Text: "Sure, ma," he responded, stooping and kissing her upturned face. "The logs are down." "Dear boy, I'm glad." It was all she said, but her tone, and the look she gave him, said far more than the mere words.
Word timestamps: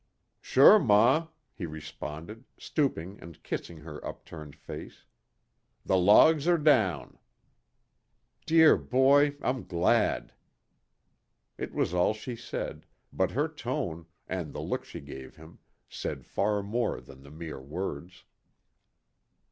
"Sure, 0.41 0.79
ma," 0.79 1.27
he 1.53 1.67
responded, 1.67 2.43
stooping 2.57 3.19
and 3.21 3.43
kissing 3.43 3.77
her 3.81 4.03
upturned 4.03 4.55
face. 4.55 5.03
"The 5.85 5.95
logs 5.95 6.47
are 6.47 6.57
down." 6.57 7.19
"Dear 8.47 8.77
boy, 8.77 9.35
I'm 9.43 9.63
glad." 9.63 10.33
It 11.55 11.71
was 11.75 11.93
all 11.93 12.15
she 12.15 12.35
said, 12.35 12.87
but 13.13 13.29
her 13.29 13.47
tone, 13.47 14.07
and 14.27 14.53
the 14.53 14.59
look 14.59 14.85
she 14.85 15.01
gave 15.01 15.35
him, 15.35 15.59
said 15.87 16.25
far 16.25 16.63
more 16.63 16.99
than 16.99 17.21
the 17.21 17.29
mere 17.29 17.61
words. 17.61 18.23